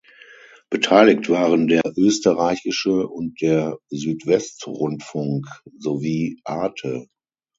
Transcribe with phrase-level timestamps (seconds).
[0.71, 5.45] Beteiligt waren der Österreichische und der Südwestrundfunk
[5.77, 7.05] sowie Arte.